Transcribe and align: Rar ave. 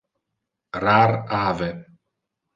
Rar 0.83 1.13
ave. 1.41 1.69